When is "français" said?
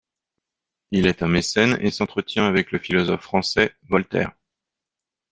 3.21-3.75